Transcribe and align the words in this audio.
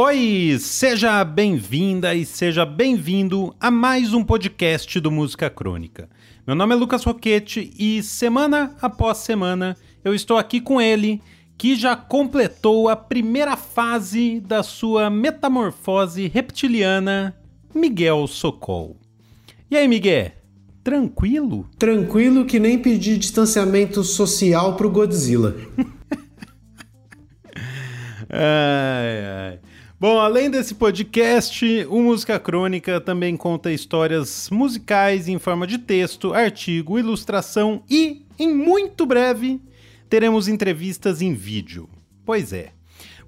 Oi, 0.00 0.56
seja 0.60 1.24
bem-vinda 1.24 2.14
e 2.14 2.24
seja 2.24 2.64
bem-vindo 2.64 3.52
a 3.58 3.68
mais 3.68 4.14
um 4.14 4.22
podcast 4.22 5.00
do 5.00 5.10
Música 5.10 5.50
Crônica. 5.50 6.08
Meu 6.46 6.54
nome 6.54 6.72
é 6.72 6.78
Lucas 6.78 7.02
Roquete 7.02 7.72
e 7.76 8.00
semana 8.00 8.76
após 8.80 9.18
semana 9.18 9.76
eu 10.04 10.14
estou 10.14 10.38
aqui 10.38 10.60
com 10.60 10.80
ele, 10.80 11.20
que 11.58 11.74
já 11.74 11.96
completou 11.96 12.88
a 12.88 12.94
primeira 12.94 13.56
fase 13.56 14.38
da 14.38 14.62
sua 14.62 15.10
metamorfose 15.10 16.28
reptiliana, 16.28 17.36
Miguel 17.74 18.28
Socol. 18.28 18.96
E 19.68 19.76
aí, 19.76 19.88
Miguel? 19.88 20.30
Tranquilo? 20.84 21.68
Tranquilo 21.76 22.46
que 22.46 22.60
nem 22.60 22.78
pedir 22.78 23.18
distanciamento 23.18 24.04
social 24.04 24.76
pro 24.76 24.88
Godzilla. 24.88 25.56
ai, 28.30 29.24
ai. 29.24 29.58
Bom, 30.00 30.20
além 30.20 30.48
desse 30.48 30.76
podcast, 30.76 31.84
o 31.90 32.00
Música 32.00 32.38
Crônica 32.38 33.00
também 33.00 33.36
conta 33.36 33.72
histórias 33.72 34.48
musicais 34.48 35.26
em 35.26 35.40
forma 35.40 35.66
de 35.66 35.76
texto, 35.76 36.32
artigo, 36.32 37.00
ilustração 37.00 37.82
e, 37.90 38.24
em 38.38 38.54
muito 38.54 39.04
breve, 39.04 39.60
teremos 40.08 40.46
entrevistas 40.46 41.20
em 41.20 41.34
vídeo. 41.34 41.88
Pois 42.24 42.52
é. 42.52 42.70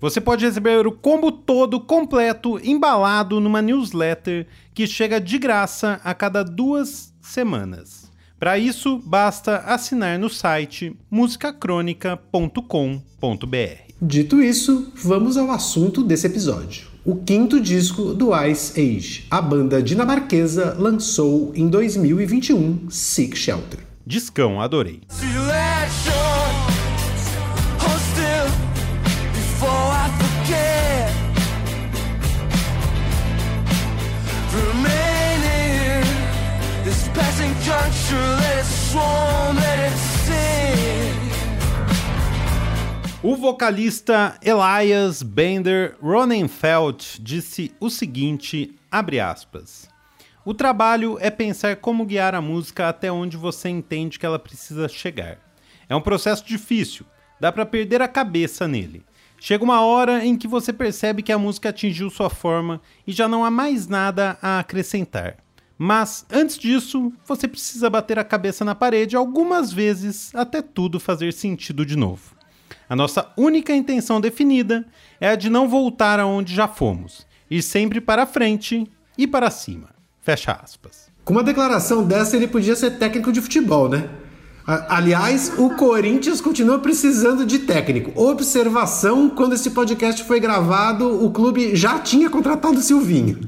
Você 0.01 0.21
pode 0.21 0.47
receber 0.47 0.87
o 0.87 0.93
combo 0.93 1.33
todo 1.33 1.81
completo 1.81 2.61
embalado 2.65 3.41
numa 3.41 3.61
newsletter 3.61 4.47
que 4.73 4.87
chega 4.87 5.21
de 5.21 5.39
graça 5.39 6.01
a 6.05 6.15
cada 6.15 6.45
duas 6.45 7.13
semanas. 7.21 8.09
Para 8.39 8.59
isso, 8.59 9.03
basta 9.05 9.57
assinar 9.57 10.21
no 10.21 10.31
site 10.31 10.97
musicacronica.com.br. 11.11 13.90
Dito 14.03 14.41
isso, 14.41 14.91
vamos 14.95 15.37
ao 15.37 15.51
assunto 15.51 16.03
desse 16.03 16.27
episódio. 16.27 16.89
O 17.05 17.17
quinto 17.17 17.61
disco 17.61 18.15
do 18.15 18.31
Ice 18.47 18.81
Age. 18.81 19.27
A 19.31 19.43
banda 19.43 19.83
dinamarquesa 19.83 20.75
lançou 20.79 21.53
em 21.55 21.69
2021 21.69 22.89
Sick 22.89 23.37
Shelter. 23.37 23.81
Discão, 24.07 24.59
adorei. 24.59 25.01
passing 37.13 37.53
juncture, 37.63 38.17
let 38.17 38.59
it 38.59 38.65
swarm, 38.65 39.57
let 39.57 39.65
it 39.65 39.65
sing. 39.65 39.70
O 43.23 43.37
vocalista 43.37 44.39
Elias 44.41 45.23
Bender 45.23 45.95
Ronenfeld 46.01 47.21
disse 47.21 47.71
o 47.79 47.91
seguinte, 47.91 48.75
abre 48.91 49.21
aspas, 49.21 49.87
o 50.43 50.55
trabalho 50.55 51.19
é 51.21 51.29
pensar 51.29 51.77
como 51.77 52.07
guiar 52.07 52.35
a 52.35 52.41
música 52.41 52.89
até 52.89 53.13
onde 53.13 53.37
você 53.37 53.69
entende 53.69 54.19
que 54.19 54.25
ela 54.25 54.39
precisa 54.39 54.89
chegar. 54.89 55.37
É 55.87 55.95
um 55.95 56.01
processo 56.01 56.47
difícil, 56.47 57.05
dá 57.39 57.53
para 57.53 57.67
perder 57.67 58.01
a 58.01 58.09
cabeça 58.09 58.67
nele. 58.67 59.05
Chega 59.39 59.65
uma 59.65 59.83
hora 59.83 60.25
em 60.25 60.35
que 60.35 60.49
você 60.49 60.73
percebe 60.73 61.23
que 61.23 61.33
a 61.33 61.39
música 61.39 61.69
atingiu 61.69 62.09
sua 62.09 62.31
forma 62.31 62.81
e 63.07 63.13
já 63.13 63.29
não 63.29 63.45
há 63.45 63.51
mais 63.51 63.87
nada 63.87 64.39
a 64.41 64.61
acrescentar. 64.61 65.37
Mas 65.77 66.25
antes 66.33 66.57
disso, 66.57 67.13
você 67.27 67.47
precisa 67.47 67.91
bater 67.91 68.19
a 68.19 68.25
cabeça 68.25 68.65
na 68.65 68.75
parede 68.75 69.15
algumas 69.15 69.71
vezes 69.71 70.35
até 70.35 70.63
tudo 70.63 70.99
fazer 70.99 71.35
sentido 71.35 71.85
de 71.85 71.97
novo. 71.97 72.40
A 72.91 72.97
nossa 72.97 73.29
única 73.37 73.73
intenção 73.73 74.21
definida 74.21 74.85
é 75.21 75.29
a 75.29 75.37
de 75.37 75.49
não 75.49 75.69
voltar 75.69 76.19
aonde 76.19 76.53
já 76.53 76.67
fomos, 76.67 77.25
ir 77.49 77.63
sempre 77.63 78.01
para 78.01 78.27
frente 78.27 78.85
e 79.17 79.29
para 79.29 79.49
cima. 79.49 79.91
Fecha 80.21 80.59
aspas. 80.61 81.09
Com 81.25 81.35
uma 81.35 81.45
declaração 81.45 82.03
dessa, 82.03 82.35
ele 82.35 82.49
podia 82.49 82.75
ser 82.75 82.99
técnico 82.99 83.31
de 83.31 83.41
futebol, 83.41 83.89
né? 83.89 84.11
Aliás, 84.67 85.53
o 85.57 85.71
Corinthians 85.77 86.41
continua 86.41 86.81
precisando 86.81 87.47
de 87.47 87.61
técnico. 87.61 88.11
Observação: 88.21 89.31
quando 89.31 89.55
esse 89.55 89.71
podcast 89.71 90.25
foi 90.25 90.41
gravado, 90.41 91.25
o 91.25 91.31
clube 91.31 91.77
já 91.77 92.01
tinha 92.01 92.29
contratado 92.29 92.79
o 92.79 92.83
Silvinho. 92.83 93.39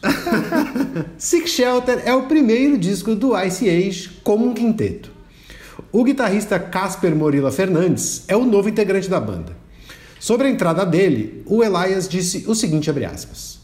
Sick 1.18 1.46
Shelter 1.46 2.04
é 2.06 2.14
o 2.14 2.22
primeiro 2.22 2.78
disco 2.78 3.14
do 3.14 3.38
Ice 3.38 3.68
Age 3.68 4.08
como 4.24 4.46
um 4.46 4.54
quinteto. 4.54 5.17
O 5.90 6.04
guitarrista 6.04 6.58
Casper 6.58 7.16
Morila 7.16 7.50
Fernandes 7.50 8.22
é 8.28 8.36
o 8.36 8.44
novo 8.44 8.68
integrante 8.68 9.08
da 9.08 9.18
banda. 9.18 9.56
Sobre 10.20 10.46
a 10.46 10.50
entrada 10.50 10.84
dele, 10.84 11.42
o 11.46 11.64
Elias 11.64 12.06
disse 12.06 12.44
o 12.46 12.54
seguinte, 12.54 12.90
aspas, 12.90 13.58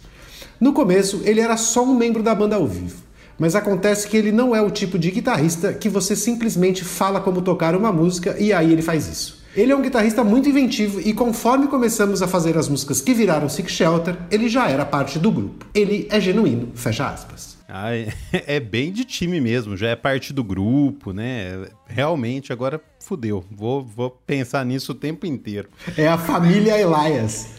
No 0.58 0.72
começo, 0.72 1.20
ele 1.24 1.40
era 1.40 1.58
só 1.58 1.84
um 1.84 1.94
membro 1.94 2.22
da 2.22 2.34
banda 2.34 2.56
ao 2.56 2.66
vivo, 2.66 2.96
mas 3.38 3.54
acontece 3.54 4.08
que 4.08 4.16
ele 4.16 4.32
não 4.32 4.56
é 4.56 4.62
o 4.62 4.70
tipo 4.70 4.98
de 4.98 5.10
guitarrista 5.10 5.74
que 5.74 5.86
você 5.86 6.16
simplesmente 6.16 6.82
fala 6.82 7.20
como 7.20 7.42
tocar 7.42 7.76
uma 7.76 7.92
música 7.92 8.34
e 8.38 8.54
aí 8.54 8.72
ele 8.72 8.80
faz 8.80 9.06
isso. 9.06 9.44
Ele 9.54 9.72
é 9.72 9.76
um 9.76 9.82
guitarrista 9.82 10.24
muito 10.24 10.48
inventivo 10.48 11.02
e 11.02 11.12
conforme 11.12 11.66
começamos 11.66 12.22
a 12.22 12.26
fazer 12.26 12.56
as 12.56 12.70
músicas 12.70 13.02
que 13.02 13.12
viraram 13.12 13.50
Sick 13.50 13.70
Shelter, 13.70 14.16
ele 14.30 14.48
já 14.48 14.66
era 14.70 14.86
parte 14.86 15.18
do 15.18 15.30
grupo. 15.30 15.66
Ele 15.74 16.08
é 16.10 16.18
genuíno, 16.18 16.70
fecha 16.74 17.06
aspas. 17.06 17.53
Ah, 17.68 17.90
é 18.32 18.60
bem 18.60 18.92
de 18.92 19.04
time 19.04 19.40
mesmo, 19.40 19.76
já 19.76 19.88
é 19.88 19.96
parte 19.96 20.32
do 20.32 20.44
grupo, 20.44 21.12
né? 21.12 21.68
Realmente, 21.86 22.52
agora 22.52 22.80
fudeu. 23.00 23.44
Vou, 23.50 23.82
vou 23.82 24.10
pensar 24.10 24.64
nisso 24.64 24.92
o 24.92 24.94
tempo 24.94 25.26
inteiro. 25.26 25.68
É 25.96 26.08
a 26.08 26.18
família 26.18 26.78
Elias. 26.78 27.54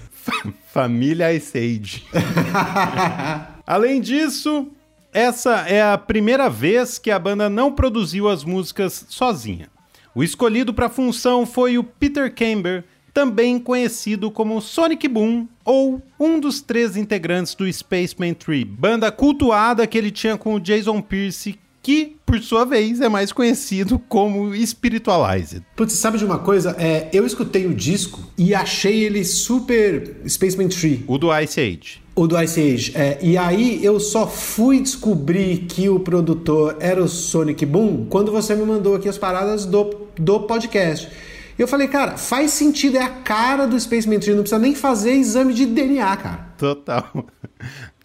família 0.72 1.34
Ice 1.34 1.58
Age. 1.58 2.06
Além 3.66 4.00
disso, 4.00 4.72
essa 5.12 5.68
é 5.68 5.82
a 5.82 5.98
primeira 5.98 6.50
vez 6.50 7.00
que 7.00 7.10
a 7.10 7.18
banda 7.18 7.50
não 7.50 7.72
produziu 7.72 8.28
as 8.28 8.44
músicas 8.44 9.06
sozinha. 9.10 9.70
O 10.14 10.24
escolhido 10.24 10.74
para 10.74 10.86
a 10.86 10.90
função 10.90 11.46
foi 11.46 11.78
o 11.78 11.84
Peter 11.84 12.34
Camber, 12.34 12.86
também 13.16 13.58
conhecido 13.58 14.30
como 14.30 14.60
Sonic 14.60 15.08
Boom 15.08 15.48
ou 15.64 16.02
um 16.20 16.38
dos 16.38 16.60
três 16.60 16.98
integrantes 16.98 17.56
do 17.56 17.72
Spaceman 17.72 18.34
3, 18.34 18.66
banda 18.66 19.10
cultuada 19.10 19.88
que 19.88 19.98
ele 19.98 20.12
tinha 20.12 20.38
com 20.38 20.56
o 20.56 20.60
Jason 20.60 21.02
Pierce, 21.02 21.58
que, 21.82 22.18
por 22.26 22.42
sua 22.42 22.66
vez, 22.66 23.00
é 23.00 23.08
mais 23.08 23.32
conhecido 23.32 23.98
como 23.98 24.54
Spiritualized. 24.54 25.64
Putz, 25.78 25.94
sabe 25.94 26.18
de 26.18 26.26
uma 26.26 26.40
coisa? 26.40 26.76
É, 26.78 27.10
eu 27.14 27.26
escutei 27.26 27.66
o 27.66 27.74
disco 27.74 28.20
e 28.38 28.54
achei 28.54 29.06
ele 29.06 29.24
super 29.24 30.18
Spaceman 30.28 30.68
3. 30.68 31.04
O 31.08 31.18
do 31.18 31.34
Ice 31.40 31.62
Age. 31.62 32.02
O 32.14 32.28
do 32.28 32.42
Ice 32.42 32.60
Age. 32.60 32.92
É, 32.96 33.18
e 33.22 33.38
aí 33.38 33.80
eu 33.82 33.98
só 33.98 34.28
fui 34.28 34.82
descobrir 34.82 35.68
que 35.70 35.88
o 35.88 36.02
produtor 36.02 36.76
era 36.82 37.02
o 37.02 37.08
Sonic 37.08 37.66
Boom 37.66 38.08
quando 38.10 38.30
você 38.30 38.56
me 38.56 38.66
mandou 38.66 38.96
aqui 38.96 39.08
as 39.08 39.18
paradas 39.18 39.66
do, 39.66 40.10
do 40.18 40.42
podcast. 40.42 41.08
Eu 41.58 41.68
falei, 41.68 41.88
cara, 41.88 42.18
faz 42.18 42.52
sentido, 42.52 42.98
é 42.98 43.04
a 43.04 43.10
cara 43.10 43.66
do 43.66 43.80
Space 43.80 44.08
Tree, 44.20 44.36
não 44.36 44.44
precisa 44.44 44.60
nem 44.60 44.76
fazer 44.76 45.14
exame 45.14 45.54
de 45.54 45.66
DNA, 45.66 46.18
cara. 46.18 46.50
Total. 46.58 47.10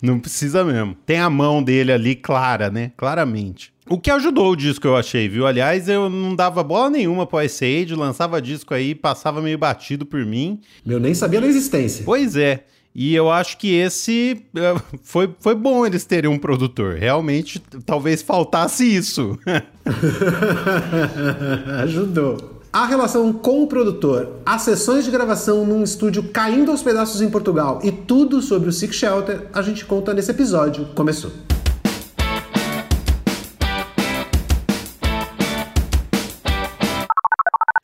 Não 0.02 0.18
precisa 0.18 0.64
mesmo. 0.64 0.96
Tem 1.04 1.18
a 1.18 1.28
mão 1.28 1.62
dele 1.62 1.92
ali 1.92 2.14
clara, 2.14 2.70
né? 2.70 2.90
Claramente. 2.96 3.70
O 3.86 3.98
que 3.98 4.10
ajudou 4.10 4.52
o 4.52 4.56
disco, 4.56 4.86
eu 4.86 4.96
achei, 4.96 5.28
viu? 5.28 5.46
Aliás, 5.46 5.90
eu 5.90 6.08
não 6.08 6.34
dava 6.34 6.62
bola 6.62 6.88
nenhuma 6.88 7.26
pro 7.26 7.42
Ice 7.42 7.64
Age, 7.64 7.94
lançava 7.94 8.40
disco 8.40 8.72
aí, 8.72 8.94
passava 8.94 9.42
meio 9.42 9.58
batido 9.58 10.06
por 10.06 10.24
mim. 10.24 10.58
Eu 10.86 10.98
nem 10.98 11.12
sabia 11.12 11.38
da 11.38 11.46
existência. 11.46 12.02
Pois 12.04 12.34
é. 12.34 12.64
E 12.94 13.14
eu 13.14 13.30
acho 13.30 13.58
que 13.58 13.74
esse 13.74 14.42
eh, 14.56 14.74
foi, 15.02 15.34
foi 15.38 15.54
bom 15.54 15.84
eles 15.84 16.04
terem 16.04 16.30
um 16.30 16.38
produtor. 16.38 16.94
Realmente, 16.94 17.58
talvez 17.84 18.22
faltasse 18.22 18.84
isso. 18.84 19.38
Ajudou. 21.82 22.59
A 22.72 22.86
relação 22.86 23.32
com 23.32 23.64
o 23.64 23.66
produtor, 23.66 24.42
as 24.46 24.62
sessões 24.62 25.04
de 25.04 25.10
gravação 25.10 25.66
num 25.66 25.82
estúdio 25.82 26.28
caindo 26.28 26.70
aos 26.70 26.84
pedaços 26.84 27.20
em 27.20 27.28
Portugal 27.28 27.80
e 27.82 27.90
tudo 27.90 28.40
sobre 28.40 28.68
o 28.68 28.72
Sick 28.72 28.94
Shelter, 28.94 29.48
a 29.52 29.60
gente 29.60 29.84
conta 29.84 30.14
nesse 30.14 30.30
episódio. 30.30 30.86
Começou. 30.94 31.32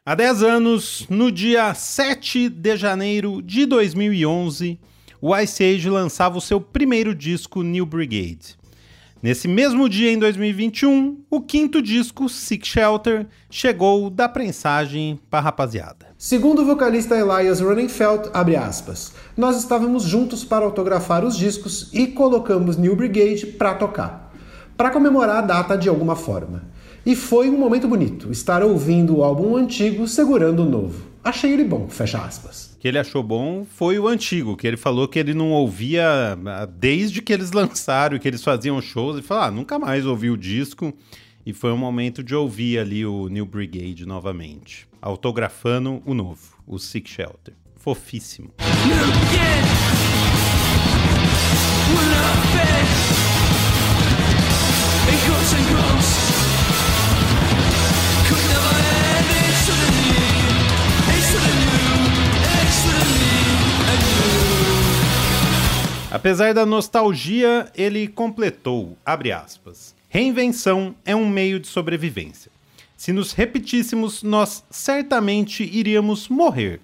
Há 0.04 0.14
10 0.14 0.42
anos, 0.44 1.04
no 1.10 1.32
dia 1.32 1.74
7 1.74 2.48
de 2.48 2.76
janeiro 2.76 3.42
de 3.42 3.66
2011, 3.66 4.78
o 5.20 5.36
Ice 5.36 5.64
Age 5.64 5.90
lançava 5.90 6.38
o 6.38 6.40
seu 6.40 6.60
primeiro 6.60 7.12
disco, 7.12 7.64
New 7.64 7.86
Brigade. 7.86 8.56
Nesse 9.26 9.48
mesmo 9.48 9.88
dia, 9.88 10.12
em 10.12 10.20
2021, 10.20 11.24
o 11.28 11.40
quinto 11.40 11.82
disco, 11.82 12.28
Sick 12.28 12.64
Shelter, 12.64 13.26
chegou 13.50 14.08
da 14.08 14.28
prensagem 14.28 15.18
para 15.28 15.40
rapaziada. 15.40 16.06
Segundo 16.16 16.62
o 16.62 16.64
vocalista 16.64 17.16
Elias 17.16 17.60
Ronenfeld, 17.60 18.30
abre 18.32 18.54
aspas, 18.54 19.14
nós 19.36 19.58
estávamos 19.58 20.04
juntos 20.04 20.44
para 20.44 20.64
autografar 20.64 21.24
os 21.24 21.36
discos 21.36 21.90
e 21.92 22.06
colocamos 22.06 22.76
New 22.76 22.94
Brigade 22.94 23.46
para 23.46 23.74
tocar, 23.74 24.32
para 24.76 24.90
comemorar 24.90 25.38
a 25.38 25.40
data 25.40 25.76
de 25.76 25.88
alguma 25.88 26.14
forma. 26.14 26.62
E 27.04 27.16
foi 27.16 27.50
um 27.50 27.58
momento 27.58 27.88
bonito, 27.88 28.30
estar 28.30 28.62
ouvindo 28.62 29.16
o 29.16 29.24
álbum 29.24 29.56
antigo 29.56 30.06
segurando 30.06 30.62
o 30.62 30.70
novo. 30.70 31.04
Achei 31.24 31.52
ele 31.52 31.64
bom, 31.64 31.88
fecha 31.88 32.18
aspas. 32.18 32.65
Que 32.78 32.88
ele 32.88 32.98
achou 32.98 33.22
bom 33.22 33.64
foi 33.64 33.98
o 33.98 34.06
antigo, 34.06 34.56
que 34.56 34.66
ele 34.66 34.76
falou 34.76 35.08
que 35.08 35.18
ele 35.18 35.34
não 35.34 35.50
ouvia 35.52 36.38
ah, 36.46 36.66
desde 36.66 37.22
que 37.22 37.32
eles 37.32 37.52
lançaram, 37.52 38.18
que 38.18 38.28
eles 38.28 38.42
faziam 38.42 38.80
shows. 38.80 39.16
Ele 39.16 39.26
falou, 39.26 39.44
ah, 39.44 39.50
nunca 39.50 39.78
mais 39.78 40.04
ouvi 40.06 40.30
o 40.30 40.36
disco. 40.36 40.92
E 41.44 41.52
foi 41.52 41.70
um 41.70 41.76
momento 41.76 42.24
de 42.24 42.34
ouvir 42.34 42.78
ali 42.78 43.06
o 43.06 43.28
New 43.28 43.46
Brigade 43.46 44.04
novamente. 44.04 44.88
Autografando 45.00 46.02
o 46.04 46.12
novo, 46.12 46.56
o 46.66 46.78
Sick 46.78 47.08
Shelter. 47.08 47.54
Fofíssimo. 47.76 48.52
Apesar 66.26 66.52
da 66.52 66.66
nostalgia, 66.66 67.70
ele 67.72 68.08
completou, 68.08 68.98
abre 69.06 69.30
aspas. 69.30 69.94
Reinvenção 70.08 70.92
é 71.04 71.14
um 71.14 71.28
meio 71.28 71.60
de 71.60 71.68
sobrevivência. 71.68 72.50
Se 72.96 73.12
nos 73.12 73.30
repetíssemos, 73.30 74.24
nós 74.24 74.64
certamente 74.68 75.62
iríamos 75.62 76.28
morrer. 76.28 76.80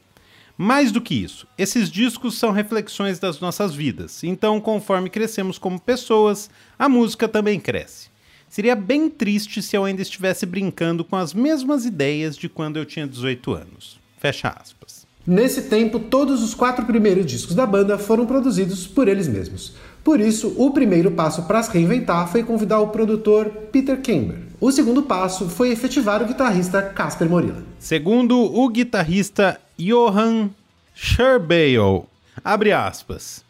Mais 0.56 0.92
do 0.92 1.00
que 1.00 1.16
isso, 1.16 1.48
esses 1.58 1.90
discos 1.90 2.38
são 2.38 2.52
reflexões 2.52 3.18
das 3.18 3.40
nossas 3.40 3.74
vidas, 3.74 4.22
então, 4.22 4.60
conforme 4.60 5.10
crescemos 5.10 5.58
como 5.58 5.80
pessoas, 5.80 6.48
a 6.78 6.88
música 6.88 7.26
também 7.26 7.58
cresce. 7.58 8.10
Seria 8.48 8.76
bem 8.76 9.10
triste 9.10 9.60
se 9.60 9.76
eu 9.76 9.84
ainda 9.84 10.02
estivesse 10.02 10.46
brincando 10.46 11.04
com 11.04 11.16
as 11.16 11.34
mesmas 11.34 11.84
ideias 11.84 12.36
de 12.36 12.48
quando 12.48 12.76
eu 12.76 12.86
tinha 12.86 13.08
18 13.08 13.54
anos. 13.54 13.98
Fecha 14.18 14.50
aspas. 14.50 15.01
Nesse 15.26 15.62
tempo, 15.62 16.00
todos 16.00 16.42
os 16.42 16.52
quatro 16.52 16.84
primeiros 16.84 17.24
discos 17.24 17.54
da 17.54 17.64
banda 17.64 17.96
foram 17.96 18.26
produzidos 18.26 18.88
por 18.88 19.06
eles 19.06 19.28
mesmos. 19.28 19.74
Por 20.02 20.18
isso, 20.18 20.52
o 20.56 20.72
primeiro 20.72 21.12
passo 21.12 21.44
para 21.44 21.62
se 21.62 21.72
reinventar 21.72 22.26
foi 22.26 22.42
convidar 22.42 22.80
o 22.80 22.88
produtor 22.88 23.48
Peter 23.70 24.00
Camber. 24.02 24.38
O 24.60 24.72
segundo 24.72 25.02
passo 25.02 25.48
foi 25.48 25.70
efetivar 25.70 26.22
o 26.22 26.26
guitarrista 26.26 26.82
Casper 26.82 27.28
Morilla. 27.28 27.62
Segundo 27.78 28.36
o 28.36 28.68
guitarrista 28.68 29.60
Johan 29.78 30.50
Scherbale, 30.92 32.02
abre 32.44 32.72
aspas. 32.72 33.44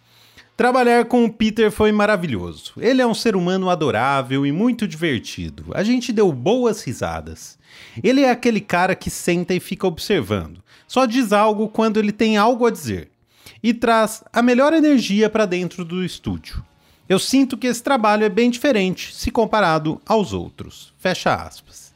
Trabalhar 0.54 1.06
com 1.06 1.25
o 1.25 1.32
Peter 1.32 1.70
foi 1.70 1.90
maravilhoso. 1.90 2.75
Ele 2.76 3.00
é 3.00 3.06
um 3.06 3.14
ser 3.14 3.34
humano 3.34 3.70
adorável 3.70 4.44
e 4.44 4.52
muito 4.52 4.86
divertido. 4.86 5.64
A 5.72 5.82
gente 5.82 6.12
deu 6.12 6.30
boas 6.30 6.82
risadas. 6.84 7.58
Ele 8.02 8.20
é 8.20 8.30
aquele 8.30 8.60
cara 8.60 8.94
que 8.94 9.08
senta 9.08 9.54
e 9.54 9.60
fica 9.60 9.86
observando. 9.86 10.62
Só 10.92 11.06
diz 11.06 11.32
algo 11.32 11.68
quando 11.68 11.96
ele 11.96 12.12
tem 12.12 12.36
algo 12.36 12.66
a 12.66 12.70
dizer 12.70 13.08
e 13.62 13.72
traz 13.72 14.22
a 14.30 14.42
melhor 14.42 14.74
energia 14.74 15.30
para 15.30 15.46
dentro 15.46 15.86
do 15.86 16.04
estúdio. 16.04 16.62
Eu 17.08 17.18
sinto 17.18 17.56
que 17.56 17.66
esse 17.66 17.82
trabalho 17.82 18.24
é 18.24 18.28
bem 18.28 18.50
diferente 18.50 19.14
se 19.14 19.30
comparado 19.30 19.98
aos 20.04 20.34
outros. 20.34 20.92
Fecha 20.98 21.34
aspas. 21.34 21.94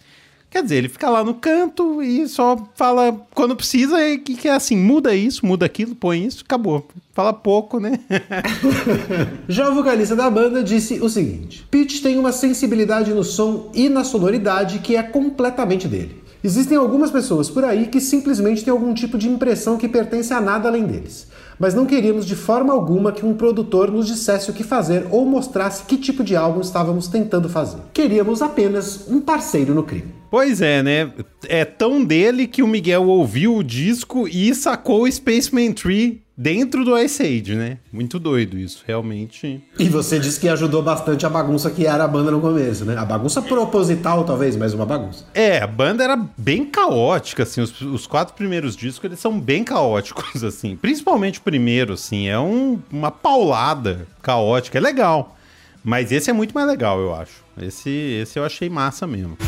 Quer 0.48 0.62
dizer, 0.62 0.76
ele 0.76 0.88
fica 0.88 1.10
lá 1.10 1.22
no 1.22 1.34
canto 1.34 2.02
e 2.02 2.26
só 2.26 2.56
fala 2.74 3.12
quando 3.34 3.54
precisa, 3.54 4.02
e 4.02 4.16
que, 4.16 4.48
é 4.48 4.52
assim, 4.52 4.78
muda 4.78 5.14
isso, 5.14 5.44
muda 5.44 5.66
aquilo, 5.66 5.94
põe 5.94 6.24
isso, 6.24 6.42
acabou. 6.42 6.88
Fala 7.12 7.34
pouco, 7.34 7.78
né? 7.78 8.00
Já 9.46 9.68
o 9.68 9.74
vocalista 9.74 10.16
da 10.16 10.30
banda 10.30 10.64
disse 10.64 11.00
o 11.02 11.10
seguinte: 11.10 11.66
Pete 11.70 12.00
tem 12.00 12.16
uma 12.16 12.32
sensibilidade 12.32 13.12
no 13.12 13.22
som 13.22 13.70
e 13.74 13.90
na 13.90 14.04
sonoridade 14.04 14.78
que 14.78 14.96
é 14.96 15.02
completamente 15.02 15.86
dele. 15.86 16.24
Existem 16.42 16.76
algumas 16.76 17.10
pessoas 17.10 17.50
por 17.50 17.64
aí 17.64 17.86
que 17.86 18.00
simplesmente 18.00 18.64
têm 18.64 18.72
algum 18.72 18.92
tipo 18.94 19.18
de 19.18 19.28
impressão 19.28 19.76
que 19.76 19.88
pertence 19.88 20.32
a 20.32 20.40
nada 20.40 20.68
além 20.68 20.84
deles 20.84 21.26
mas 21.58 21.74
não 21.74 21.86
queríamos 21.86 22.26
de 22.26 22.34
forma 22.34 22.72
alguma 22.72 23.12
que 23.12 23.24
um 23.24 23.34
produtor 23.34 23.90
nos 23.90 24.06
dissesse 24.06 24.50
o 24.50 24.54
que 24.54 24.62
fazer 24.62 25.06
ou 25.10 25.24
mostrasse 25.24 25.84
que 25.84 25.96
tipo 25.96 26.22
de 26.22 26.36
álbum 26.36 26.60
estávamos 26.60 27.08
tentando 27.08 27.48
fazer. 27.48 27.78
Queríamos 27.92 28.42
apenas 28.42 29.08
um 29.08 29.20
parceiro 29.20 29.74
no 29.74 29.82
crime. 29.82 30.14
Pois 30.30 30.60
é, 30.60 30.82
né? 30.82 31.12
É 31.48 31.64
tão 31.64 32.04
dele 32.04 32.46
que 32.46 32.62
o 32.62 32.66
Miguel 32.66 33.08
ouviu 33.08 33.56
o 33.56 33.64
disco 33.64 34.28
e 34.28 34.54
sacou 34.54 35.04
o 35.04 35.10
Spaceman 35.12 35.72
Tree 35.72 36.25
dentro 36.36 36.84
do 36.84 36.98
Ice 36.98 37.22
Age, 37.22 37.54
né? 37.54 37.78
Muito 37.90 38.18
doido 38.18 38.58
isso, 38.58 38.84
realmente. 38.86 39.62
E 39.78 39.88
você 39.88 40.18
disse 40.18 40.38
que 40.38 40.48
ajudou 40.48 40.82
bastante 40.82 41.24
a 41.24 41.30
bagunça 41.30 41.70
que 41.70 41.86
era 41.86 42.04
a 42.04 42.08
banda 42.08 42.30
no 42.30 42.40
começo, 42.40 42.84
né? 42.84 42.96
A 42.96 43.04
bagunça 43.04 43.40
proposital, 43.40 44.24
talvez, 44.24 44.56
mas 44.56 44.74
uma 44.74 44.84
bagunça. 44.84 45.24
É, 45.32 45.60
a 45.62 45.66
banda 45.66 46.04
era 46.04 46.16
bem 46.36 46.66
caótica, 46.66 47.44
assim. 47.44 47.60
Os, 47.60 47.80
os 47.80 48.06
quatro 48.06 48.34
primeiros 48.34 48.76
discos, 48.76 49.04
eles 49.04 49.20
são 49.20 49.40
bem 49.40 49.64
caóticos, 49.64 50.42
assim. 50.44 50.76
Principalmente 50.76 51.38
o 51.38 51.42
primeiro, 51.42 51.94
assim. 51.94 52.28
É 52.28 52.38
um, 52.38 52.78
uma 52.92 53.10
paulada 53.10 54.06
caótica. 54.22 54.78
É 54.78 54.80
legal. 54.80 55.36
Mas 55.82 56.10
esse 56.10 56.28
é 56.28 56.32
muito 56.32 56.52
mais 56.52 56.66
legal, 56.66 56.98
eu 57.00 57.14
acho. 57.14 57.44
Esse, 57.62 57.88
esse 57.90 58.38
eu 58.38 58.44
achei 58.44 58.68
massa 58.68 59.06
mesmo. 59.06 59.38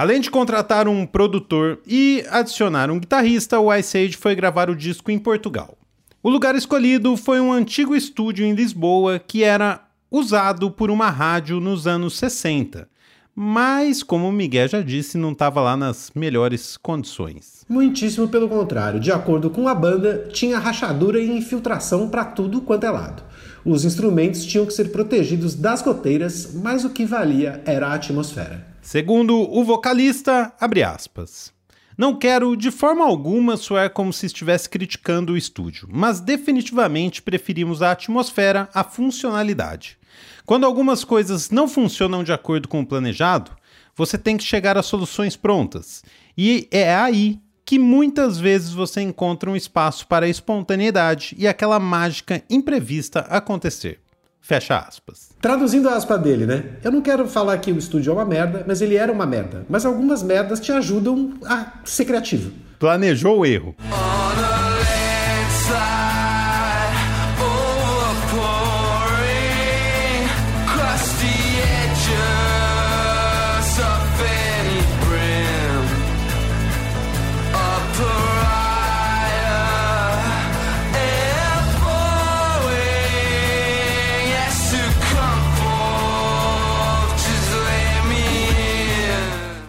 Além 0.00 0.18
de 0.18 0.30
contratar 0.30 0.88
um 0.88 1.04
produtor 1.04 1.78
e 1.86 2.24
adicionar 2.30 2.90
um 2.90 2.98
guitarrista, 2.98 3.60
o 3.60 3.70
Ice 3.74 3.98
Age 3.98 4.16
foi 4.16 4.34
gravar 4.34 4.70
o 4.70 4.74
disco 4.74 5.10
em 5.10 5.18
Portugal. 5.18 5.76
O 6.22 6.30
lugar 6.30 6.54
escolhido 6.54 7.18
foi 7.18 7.38
um 7.38 7.52
antigo 7.52 7.94
estúdio 7.94 8.46
em 8.46 8.54
Lisboa 8.54 9.18
que 9.18 9.44
era 9.44 9.86
usado 10.10 10.70
por 10.70 10.90
uma 10.90 11.10
rádio 11.10 11.60
nos 11.60 11.86
anos 11.86 12.16
60. 12.16 12.88
Mas, 13.34 14.02
como 14.02 14.26
o 14.26 14.32
Miguel 14.32 14.68
já 14.68 14.80
disse, 14.80 15.18
não 15.18 15.32
estava 15.32 15.60
lá 15.60 15.76
nas 15.76 16.10
melhores 16.14 16.78
condições. 16.78 17.66
Muitíssimo 17.68 18.26
pelo 18.26 18.48
contrário. 18.48 18.98
De 18.98 19.12
acordo 19.12 19.50
com 19.50 19.68
a 19.68 19.74
banda, 19.74 20.30
tinha 20.32 20.58
rachadura 20.58 21.20
e 21.20 21.30
infiltração 21.30 22.08
para 22.08 22.24
tudo 22.24 22.62
quanto 22.62 22.86
é 22.86 22.90
lado. 22.90 23.22
Os 23.66 23.84
instrumentos 23.84 24.46
tinham 24.46 24.64
que 24.64 24.72
ser 24.72 24.92
protegidos 24.92 25.54
das 25.54 25.82
goteiras, 25.82 26.54
mas 26.54 26.86
o 26.86 26.90
que 26.90 27.04
valia 27.04 27.60
era 27.66 27.88
a 27.88 27.92
atmosfera. 27.92 28.69
Segundo 28.82 29.38
o 29.38 29.62
vocalista, 29.62 30.52
abre 30.58 30.82
aspas. 30.82 31.52
Não 31.96 32.16
quero 32.16 32.56
de 32.56 32.70
forma 32.70 33.04
alguma 33.04 33.58
soar 33.58 33.90
como 33.90 34.12
se 34.12 34.24
estivesse 34.24 34.68
criticando 34.70 35.34
o 35.34 35.36
estúdio, 35.36 35.86
mas 35.92 36.18
definitivamente 36.18 37.20
preferimos 37.20 37.82
a 37.82 37.90
atmosfera 37.90 38.70
à 38.72 38.82
funcionalidade. 38.82 39.98
Quando 40.46 40.64
algumas 40.64 41.04
coisas 41.04 41.50
não 41.50 41.68
funcionam 41.68 42.24
de 42.24 42.32
acordo 42.32 42.68
com 42.68 42.80
o 42.80 42.86
planejado, 42.86 43.50
você 43.94 44.16
tem 44.16 44.38
que 44.38 44.44
chegar 44.44 44.78
a 44.78 44.82
soluções 44.82 45.36
prontas. 45.36 46.02
E 46.36 46.66
é 46.70 46.94
aí 46.94 47.38
que 47.66 47.78
muitas 47.78 48.40
vezes 48.40 48.72
você 48.72 49.02
encontra 49.02 49.50
um 49.50 49.54
espaço 49.54 50.06
para 50.06 50.24
a 50.24 50.28
espontaneidade 50.28 51.36
e 51.38 51.46
aquela 51.46 51.78
mágica 51.78 52.42
imprevista 52.48 53.20
acontecer. 53.28 54.00
Fecha 54.40 54.78
aspas. 54.78 55.30
Traduzindo 55.40 55.88
a 55.88 55.94
aspa 55.94 56.18
dele, 56.18 56.46
né? 56.46 56.64
Eu 56.82 56.90
não 56.90 57.00
quero 57.00 57.28
falar 57.28 57.58
que 57.58 57.70
o 57.70 57.78
estúdio 57.78 58.10
é 58.10 58.14
uma 58.14 58.24
merda, 58.24 58.64
mas 58.66 58.80
ele 58.80 58.96
era 58.96 59.12
uma 59.12 59.26
merda. 59.26 59.64
Mas 59.68 59.84
algumas 59.84 60.22
merdas 60.22 60.58
te 60.58 60.72
ajudam 60.72 61.34
a 61.44 61.80
ser 61.84 62.04
criativo. 62.04 62.50
Planejou 62.78 63.40
o 63.40 63.46
erro. 63.46 63.76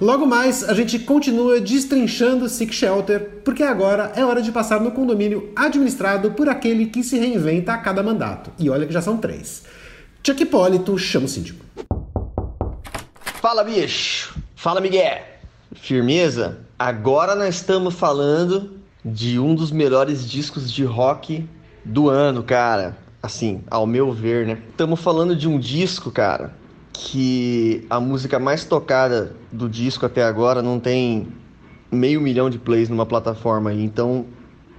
Logo 0.01 0.25
mais, 0.25 0.67
a 0.67 0.74
gente 0.74 0.98
continua 0.98 1.62
destrinchando 1.62 2.50
Sick 2.50 2.74
Shelter, 2.74 3.41
porque 3.46 3.62
agora 3.62 4.12
é 4.15 4.25
hora 4.25 4.41
de 4.41 4.51
passar 4.51 4.81
no 4.81 4.89
condomínio 4.89 5.53
administrado 5.55 6.31
por 6.31 6.50
aquele 6.50 6.88
que 6.88 7.03
se 7.03 7.20
reinventa 7.20 7.72
a 7.72 7.77
cada 7.77 8.01
mandato. 8.01 8.50
E 8.58 8.67
olha 8.67 8.88
que 8.88 8.93
já 8.93 9.00
são 9.00 9.17
três. 9.17 9.63
Chuck 10.25 10.41
Hipólito 10.41 10.98
chama 10.98 11.27
o 11.27 11.29
síndico. 11.29 11.63
Fala, 13.39 13.63
bicho! 13.63 14.36
Fala, 14.55 14.81
Miguel! 14.81 15.22
Firmeza? 15.75 16.62
Agora 16.79 17.36
nós 17.36 17.58
estamos 17.58 17.93
falando 17.93 18.72
de 19.05 19.38
um 19.38 19.53
dos 19.53 19.72
melhores 19.72 20.27
discos 20.27 20.72
de 20.72 20.84
rock 20.84 21.48
do 21.86 22.10
ano, 22.10 22.41
cara. 22.41 22.98
Assim, 23.22 23.62
ao 23.70 23.86
meu 23.86 24.12
ver, 24.12 24.48
né? 24.48 24.63
Estamos 24.72 25.00
falando 25.00 25.36
de 25.36 25.48
um 25.48 25.60
disco, 25.60 26.10
cara, 26.10 26.55
que 27.03 27.84
a 27.89 28.00
música 28.00 28.38
mais 28.38 28.63
tocada 28.63 29.36
do 29.51 29.67
disco 29.67 30.05
até 30.05 30.24
agora 30.24 30.62
não 30.62 30.79
tem 30.79 31.27
meio 31.91 32.22
milhão 32.22 32.48
de 32.48 32.60
plays 32.60 32.89
numa 32.89 33.08
plataforma. 33.08 33.74
Então, 33.74 34.25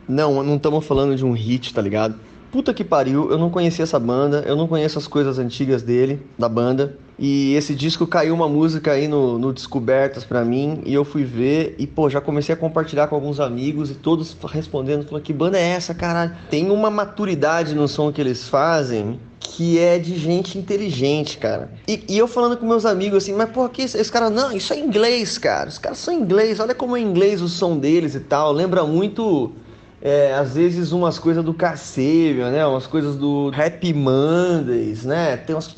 não, 0.09 0.43
não 0.43 0.57
estamos 0.57 0.87
falando 0.87 1.17
de 1.17 1.25
um 1.25 1.33
hit, 1.33 1.75
tá 1.75 1.83
ligado? 1.83 2.15
Puta 2.53 2.73
que 2.73 2.85
pariu, 2.85 3.31
eu 3.31 3.39
não 3.39 3.51
conhecia 3.51 3.83
essa 3.83 3.99
banda, 3.99 4.45
eu 4.47 4.55
não 4.55 4.69
conheço 4.69 4.99
as 4.99 5.09
coisas 5.09 5.39
antigas 5.39 5.83
dele, 5.83 6.23
da 6.39 6.49
banda. 6.49 6.97
E 7.19 7.55
esse 7.55 7.75
disco 7.75 8.07
caiu 8.07 8.35
uma 8.35 8.49
música 8.49 8.93
aí 8.93 9.09
no, 9.09 9.39
no 9.39 9.53
Descobertas 9.53 10.23
pra 10.23 10.45
mim, 10.45 10.81
e 10.85 10.95
eu 10.95 11.05
fui 11.05 11.25
ver, 11.25 11.75
e 11.79 11.87
pô, 11.87 12.09
já 12.09 12.21
comecei 12.21 12.55
a 12.55 12.59
compartilhar 12.59 13.09
com 13.09 13.15
alguns 13.15 13.41
amigos, 13.41 13.91
e 13.91 13.95
todos 13.95 14.37
respondendo, 14.49 15.07
falando, 15.07 15.25
que 15.25 15.33
banda 15.33 15.59
é 15.59 15.71
essa, 15.71 15.95
caralho? 15.95 16.33
Tem 16.51 16.71
uma 16.71 16.91
maturidade 16.91 17.75
no 17.75 17.89
som 17.89 18.13
que 18.13 18.21
eles 18.21 18.49
fazem, 18.49 19.19
que 19.55 19.79
é 19.79 19.99
de 19.99 20.17
gente 20.17 20.57
inteligente, 20.57 21.37
cara. 21.37 21.71
E, 21.87 22.03
e 22.09 22.17
eu 22.17 22.27
falando 22.27 22.57
com 22.57 22.67
meus 22.67 22.87
amigos 22.87 23.23
assim, 23.23 23.35
mas 23.35 23.51
porra, 23.51 23.69
que 23.69 23.83
esse, 23.83 23.99
esse 23.99 24.11
cara, 24.11 24.31
não, 24.31 24.51
isso 24.51 24.73
é 24.73 24.79
inglês, 24.79 25.37
cara. 25.37 25.69
Os 25.69 25.77
caras 25.77 25.99
são 25.99 26.15
inglês, 26.15 26.59
olha 26.59 26.75
como 26.75 26.97
é 26.97 27.01
inglês 27.01 27.43
o 27.43 27.49
som 27.49 27.77
deles 27.77 28.15
e 28.15 28.21
tal. 28.21 28.51
Lembra 28.51 28.85
muito 28.85 29.53
é, 30.01 30.33
às 30.33 30.55
vezes 30.55 30.91
umas 30.91 31.19
coisas 31.19 31.45
do 31.45 31.53
Cacebia, 31.53 32.51
né? 32.51 32.67
Umas 32.67 32.87
coisas 32.87 33.15
do 33.17 33.53
Happy 33.55 33.93
Mondays, 33.93 35.05
né? 35.05 35.37
Tem 35.37 35.55
umas... 35.55 35.75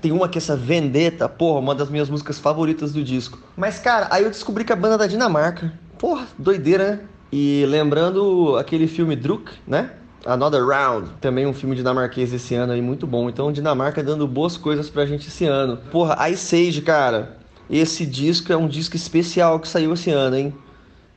Tem 0.00 0.12
uma 0.12 0.28
que 0.28 0.38
é 0.38 0.40
essa 0.40 0.56
Vendetta, 0.56 1.28
porra, 1.28 1.58
uma 1.58 1.74
das 1.74 1.90
minhas 1.90 2.08
músicas 2.08 2.38
favoritas 2.38 2.92
do 2.92 3.02
disco. 3.02 3.40
Mas, 3.56 3.80
cara, 3.80 4.06
aí 4.08 4.22
eu 4.22 4.30
descobri 4.30 4.64
que 4.64 4.72
a 4.72 4.76
banda 4.76 4.94
é 4.94 4.98
da 4.98 5.06
Dinamarca. 5.08 5.72
Porra, 5.98 6.28
doideira, 6.38 6.90
né? 6.92 7.00
E 7.32 7.66
lembrando 7.68 8.56
aquele 8.56 8.86
filme 8.86 9.16
Druk, 9.16 9.50
né? 9.66 9.90
Another 10.24 10.64
Round, 10.64 11.10
também 11.20 11.46
um 11.46 11.52
filme 11.54 11.74
dinamarquês 11.74 12.32
esse 12.32 12.54
ano 12.54 12.72
aí, 12.72 12.82
muito 12.82 13.06
bom. 13.06 13.28
Então, 13.28 13.50
Dinamarca 13.50 14.02
dando 14.02 14.26
boas 14.26 14.56
coisas 14.56 14.90
pra 14.90 15.06
gente 15.06 15.28
esse 15.28 15.46
ano. 15.46 15.78
Porra, 15.90 16.28
Ice 16.28 16.54
Age, 16.54 16.82
cara, 16.82 17.36
esse 17.70 18.04
disco 18.04 18.52
é 18.52 18.56
um 18.56 18.68
disco 18.68 18.96
especial 18.96 19.58
que 19.58 19.68
saiu 19.68 19.94
esse 19.94 20.10
ano, 20.10 20.36
hein? 20.36 20.54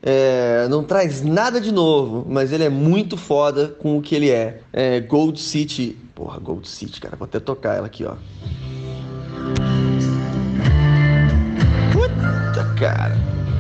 É, 0.05 0.67
não 0.69 0.83
traz 0.83 1.21
nada 1.23 1.61
de 1.61 1.71
novo, 1.71 2.25
mas 2.29 2.51
ele 2.51 2.65
é 2.65 2.69
muito 2.69 3.15
foda 3.15 3.69
com 3.69 3.97
o 3.97 4.01
que 4.01 4.13
ele 4.13 4.29
é. 4.29 4.61
é. 4.73 4.99
Gold 4.99 5.39
City. 5.39 5.97
Porra, 6.13 6.39
Gold 6.39 6.67
City, 6.67 6.99
cara. 6.99 7.15
Vou 7.15 7.25
até 7.25 7.39
tocar 7.39 7.75
ela 7.75 7.87
aqui, 7.87 8.03
ó. 8.03 8.15
Puta, 11.93 12.75
cara. 12.77 13.15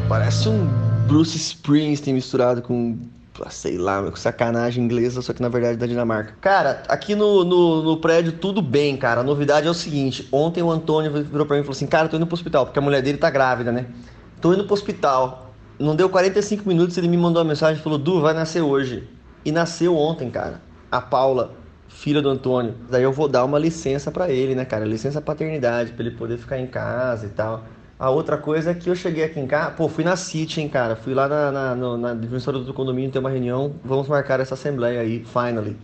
Parece 0.09 0.49
um 0.49 0.67
Bruce 1.07 1.37
Springsteen 1.37 2.13
misturado 2.13 2.61
com. 2.61 2.97
Sei 3.49 3.77
lá, 3.77 4.03
sacanagem 4.15 4.83
inglesa, 4.83 5.21
só 5.21 5.33
que 5.33 5.41
na 5.41 5.49
verdade 5.49 5.77
da 5.77 5.85
Dinamarca. 5.85 6.35
Cara, 6.41 6.83
aqui 6.87 7.15
no, 7.15 7.43
no, 7.43 7.83
no, 7.83 7.97
prédio 7.97 8.33
tudo 8.33 8.61
bem, 8.61 8.97
cara. 8.97 9.21
A 9.21 9.23
novidade 9.23 9.67
é 9.67 9.69
o 9.69 9.73
seguinte: 9.73 10.27
ontem 10.31 10.61
o 10.61 10.71
Antônio 10.71 11.11
virou 11.11 11.45
pra 11.45 11.55
mim 11.55 11.61
e 11.61 11.65
falou 11.65 11.75
assim: 11.75 11.87
Cara, 11.87 12.07
tô 12.07 12.17
indo 12.17 12.27
pro 12.27 12.35
hospital, 12.35 12.65
porque 12.65 12.79
a 12.79 12.81
mulher 12.81 13.01
dele 13.01 13.17
tá 13.17 13.29
grávida, 13.29 13.71
né? 13.71 13.85
Tô 14.41 14.53
indo 14.53 14.65
pro 14.65 14.73
hospital. 14.73 15.53
Não 15.79 15.95
deu 15.95 16.09
45 16.09 16.67
minutos, 16.67 16.97
ele 16.97 17.07
me 17.07 17.17
mandou 17.17 17.41
uma 17.41 17.49
mensagem 17.49 17.79
e 17.79 17.83
falou: 17.83 17.97
Du, 17.97 18.21
vai 18.21 18.33
nascer 18.33 18.61
hoje. 18.61 19.07
E 19.45 19.51
nasceu 19.51 19.97
ontem, 19.97 20.29
cara. 20.29 20.61
A 20.91 21.01
Paula, 21.01 21.55
filha 21.89 22.21
do 22.21 22.29
Antônio. 22.29 22.75
Daí 22.89 23.03
eu 23.03 23.11
vou 23.11 23.27
dar 23.27 23.43
uma 23.43 23.59
licença 23.59 24.11
para 24.11 24.29
ele, 24.29 24.55
né, 24.55 24.65
cara? 24.65 24.85
Licença 24.85 25.21
paternidade, 25.21 25.91
para 25.91 26.05
ele 26.05 26.15
poder 26.15 26.37
ficar 26.37 26.59
em 26.59 26.67
casa 26.67 27.25
e 27.25 27.29
tal. 27.29 27.63
A 28.03 28.09
outra 28.09 28.37
coisa 28.37 28.71
é 28.71 28.73
que 28.73 28.89
eu 28.89 28.95
cheguei 28.95 29.23
aqui 29.23 29.39
em 29.39 29.47
casa, 29.47 29.71
pô, 29.71 29.87
fui 29.87 30.03
na 30.03 30.17
City, 30.17 30.59
hein, 30.59 30.67
cara. 30.67 30.93
Fui 30.93 31.13
lá 31.13 31.25
na, 31.25 31.51
na, 31.53 31.73
no, 31.73 31.97
na 31.97 32.13
do 32.13 32.73
condomínio 32.73 33.09
ter 33.09 33.19
uma 33.19 33.29
reunião. 33.29 33.75
Vamos 33.81 34.09
marcar 34.09 34.41
essa 34.41 34.55
assembleia 34.55 34.99
aí, 34.99 35.23
finally. 35.23 35.77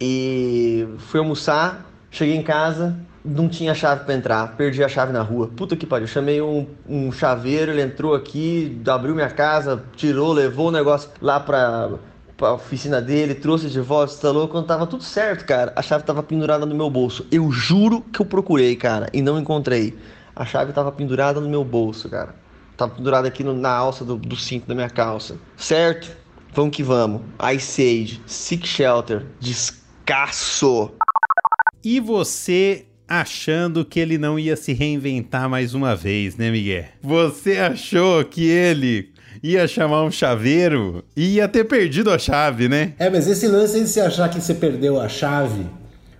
E 0.00 0.88
fui 0.96 1.20
almoçar, 1.20 1.84
cheguei 2.10 2.34
em 2.34 2.42
casa, 2.42 2.96
não 3.22 3.46
tinha 3.46 3.74
chave 3.74 4.06
para 4.06 4.14
entrar, 4.14 4.56
perdi 4.56 4.82
a 4.82 4.88
chave 4.88 5.12
na 5.12 5.20
rua. 5.20 5.50
Puta 5.54 5.76
que 5.76 5.84
pariu, 5.84 6.06
chamei 6.06 6.40
um, 6.40 6.66
um 6.88 7.12
chaveiro, 7.12 7.72
ele 7.72 7.82
entrou 7.82 8.14
aqui, 8.14 8.80
abriu 8.86 9.14
minha 9.14 9.28
casa, 9.28 9.84
tirou, 9.94 10.32
levou 10.32 10.68
o 10.68 10.72
negócio 10.72 11.10
lá 11.20 11.38
pra, 11.38 11.90
pra 12.38 12.54
oficina 12.54 13.02
dele, 13.02 13.34
trouxe 13.34 13.68
de 13.68 13.82
volta, 13.82 14.14
instalou. 14.14 14.48
Quando 14.48 14.64
tava 14.64 14.86
tudo 14.86 15.02
certo, 15.02 15.44
cara, 15.44 15.74
a 15.76 15.82
chave 15.82 16.04
tava 16.04 16.22
pendurada 16.22 16.64
no 16.64 16.74
meu 16.74 16.88
bolso. 16.88 17.26
Eu 17.30 17.52
juro 17.52 18.00
que 18.00 18.20
eu 18.22 18.24
procurei, 18.24 18.74
cara, 18.76 19.10
e 19.12 19.20
não 19.20 19.38
encontrei. 19.38 19.94
A 20.40 20.46
chave 20.46 20.72
tava 20.72 20.90
pendurada 20.90 21.38
no 21.38 21.50
meu 21.50 21.62
bolso, 21.62 22.08
cara. 22.08 22.34
Tava 22.74 22.94
pendurada 22.94 23.28
aqui 23.28 23.44
no, 23.44 23.52
na 23.52 23.72
alça 23.72 24.06
do, 24.06 24.16
do 24.16 24.36
cinto 24.36 24.66
da 24.66 24.74
minha 24.74 24.88
calça. 24.88 25.36
Certo? 25.54 26.16
Vamos 26.54 26.74
que 26.74 26.82
vamos. 26.82 27.20
Ice 27.54 27.82
Age, 27.82 28.22
Sick 28.24 28.66
Shelter, 28.66 29.26
descasso. 29.38 30.92
E 31.84 32.00
você 32.00 32.86
achando 33.06 33.84
que 33.84 34.00
ele 34.00 34.16
não 34.16 34.38
ia 34.38 34.56
se 34.56 34.72
reinventar 34.72 35.46
mais 35.46 35.74
uma 35.74 35.94
vez, 35.94 36.38
né, 36.38 36.50
Miguel? 36.50 36.86
Você 37.02 37.58
achou 37.58 38.24
que 38.24 38.48
ele 38.48 39.12
ia 39.42 39.68
chamar 39.68 40.04
um 40.04 40.10
chaveiro 40.10 41.04
e 41.14 41.34
ia 41.34 41.48
ter 41.48 41.64
perdido 41.64 42.10
a 42.10 42.18
chave, 42.18 42.66
né? 42.66 42.94
É, 42.98 43.10
mas 43.10 43.28
esse 43.28 43.46
lance 43.46 43.78
de 43.78 43.86
você 43.86 44.00
achar 44.00 44.30
que 44.30 44.40
você 44.40 44.54
perdeu 44.54 44.98
a 44.98 45.06
chave, 45.06 45.66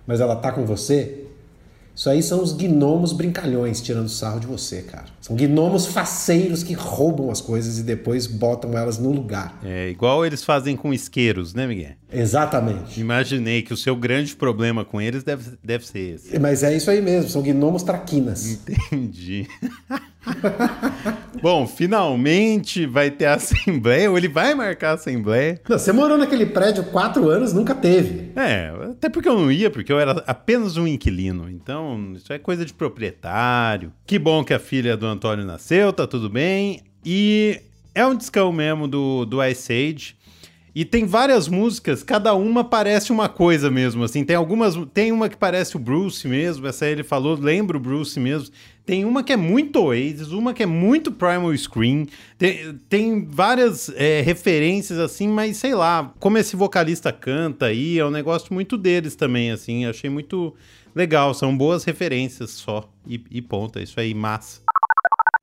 mas 0.05 0.21
ela 0.21 0.35
tá 0.35 0.51
com 0.51 0.63
você, 0.63 1.20
isso 1.95 2.09
aí 2.09 2.23
são 2.23 2.41
os 2.41 2.53
gnomos 2.53 3.13
brincalhões 3.13 3.81
tirando 3.81 4.09
sarro 4.09 4.39
de 4.39 4.47
você, 4.47 4.81
cara. 4.81 5.05
São 5.19 5.35
gnomos 5.35 5.85
faceiros 5.85 6.63
que 6.63 6.73
roubam 6.73 7.29
as 7.29 7.41
coisas 7.41 7.77
e 7.77 7.83
depois 7.83 8.25
botam 8.27 8.77
elas 8.77 8.97
no 8.97 9.11
lugar. 9.11 9.59
É 9.63 9.89
igual 9.89 10.25
eles 10.25 10.43
fazem 10.43 10.75
com 10.75 10.93
isqueiros, 10.93 11.53
né, 11.53 11.67
Miguel? 11.67 11.91
Exatamente. 12.11 12.99
Imaginei 12.99 13.61
que 13.61 13.73
o 13.73 13.77
seu 13.77 13.95
grande 13.95 14.35
problema 14.35 14.83
com 14.83 14.99
eles 14.99 15.23
deve, 15.23 15.57
deve 15.63 15.85
ser 15.85 16.15
esse. 16.15 16.39
Mas 16.39 16.63
é 16.63 16.75
isso 16.75 16.89
aí 16.89 17.01
mesmo, 17.01 17.29
são 17.29 17.41
gnomos 17.41 17.83
traquinas. 17.83 18.59
Entendi. 18.91 19.47
Bom, 21.41 21.65
finalmente 21.65 22.85
vai 22.85 23.09
ter 23.09 23.25
a 23.25 23.35
assembleia, 23.35 24.09
ou 24.09 24.17
ele 24.17 24.27
vai 24.27 24.53
marcar 24.53 24.91
a 24.91 24.93
assembleia. 24.93 25.59
Não, 25.67 25.79
você 25.79 25.91
morou 25.91 26.17
naquele 26.17 26.45
prédio 26.45 26.83
quatro 26.85 27.29
anos, 27.29 27.53
nunca 27.53 27.73
teve. 27.73 28.31
É, 28.35 28.71
até 29.01 29.09
porque 29.09 29.27
eu 29.27 29.33
não 29.33 29.51
ia, 29.51 29.71
porque 29.71 29.91
eu 29.91 29.99
era 29.99 30.11
apenas 30.27 30.77
um 30.77 30.85
inquilino. 30.85 31.49
Então, 31.49 32.13
isso 32.13 32.31
é 32.31 32.37
coisa 32.37 32.63
de 32.63 32.71
proprietário. 32.71 33.91
Que 34.05 34.19
bom 34.19 34.43
que 34.43 34.53
a 34.53 34.59
filha 34.59 34.95
do 34.95 35.07
Antônio 35.07 35.43
nasceu, 35.43 35.91
tá 35.91 36.05
tudo 36.05 36.29
bem. 36.29 36.81
E 37.03 37.59
é 37.95 38.05
um 38.05 38.15
discão 38.15 38.51
mesmo 38.51 38.87
do, 38.87 39.25
do 39.25 39.43
Ice 39.43 39.73
Age. 39.73 40.15
E 40.75 40.85
tem 40.85 41.07
várias 41.07 41.47
músicas, 41.47 42.03
cada 42.03 42.35
uma 42.35 42.63
parece 42.63 43.11
uma 43.11 43.27
coisa 43.27 43.71
mesmo, 43.71 44.03
assim. 44.03 44.23
Tem 44.23 44.35
algumas, 44.35 44.75
tem 44.93 45.11
uma 45.11 45.27
que 45.27 45.35
parece 45.35 45.75
o 45.75 45.79
Bruce 45.79 46.27
mesmo, 46.27 46.67
essa 46.67 46.85
aí 46.85 46.91
ele 46.91 47.03
falou, 47.03 47.35
lembra 47.35 47.77
o 47.77 47.79
Bruce 47.79 48.19
mesmo. 48.19 48.53
Tem 48.91 49.05
uma 49.05 49.23
que 49.23 49.31
é 49.31 49.37
muito 49.37 49.79
Oasis, 49.79 50.33
uma 50.33 50.53
que 50.53 50.63
é 50.63 50.65
muito 50.65 51.13
Primal 51.13 51.55
Scream. 51.55 52.05
Tem, 52.37 52.77
tem 52.89 53.25
várias 53.25 53.87
é, 53.95 54.19
referências, 54.19 54.99
assim, 54.99 55.29
mas 55.29 55.55
sei 55.55 55.73
lá, 55.73 56.13
como 56.19 56.37
esse 56.37 56.57
vocalista 56.57 57.09
canta 57.09 57.67
aí, 57.67 57.97
é 57.97 58.05
um 58.05 58.11
negócio 58.11 58.53
muito 58.53 58.77
deles 58.77 59.15
também, 59.15 59.49
assim. 59.49 59.85
Achei 59.85 60.09
muito 60.09 60.53
legal, 60.93 61.33
são 61.33 61.57
boas 61.57 61.85
referências 61.85 62.49
só. 62.49 62.91
E, 63.07 63.23
e 63.31 63.41
ponto, 63.41 63.79
é 63.79 63.83
isso 63.83 63.97
aí, 63.97 64.13
massa. 64.13 64.59